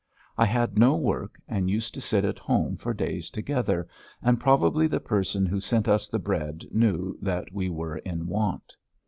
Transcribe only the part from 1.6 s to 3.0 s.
used to sit at home for